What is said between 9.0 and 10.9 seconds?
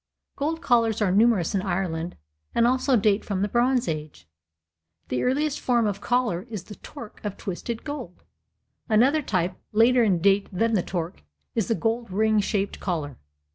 type, later in date than the